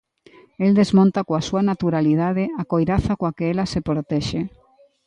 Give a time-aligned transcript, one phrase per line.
[0.65, 4.41] El desmonta, coa súa naturalidade, a coiraza coa que ela se protexe.